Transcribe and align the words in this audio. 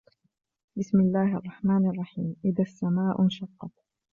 بسم 0.77 0.99
الله 0.99 1.37
الرحمن 1.37 1.89
الرحيم 1.89 2.35
إذا 2.45 2.63
السماء 2.63 3.21
انشقت 3.21 3.69